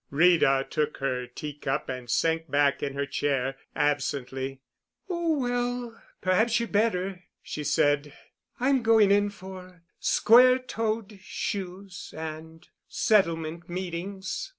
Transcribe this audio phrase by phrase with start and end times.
[0.09, 4.59] Rita took her tea cup and sank back in her chair absently.
[5.07, 8.11] "Oh, well—perhaps you'd better," she said.
[8.59, 14.49] "I'm going in for square toed shoes and settlement meetings."